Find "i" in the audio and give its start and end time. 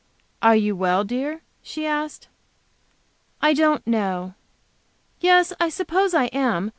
3.39-3.53, 5.59-5.69, 6.15-6.25